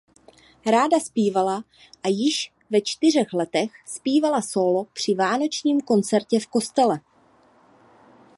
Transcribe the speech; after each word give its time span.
Ráda 0.65 0.99
zpívala 0.99 1.63
a 2.03 2.07
již 2.07 2.53
ve 2.69 2.81
čtyřech 2.81 3.33
letech 3.33 3.71
zpívala 3.87 4.41
sólo 4.41 4.85
při 4.93 5.13
Vánočním 5.15 5.81
koncertě 5.81 6.39
v 6.39 6.47
kostele. 6.47 6.99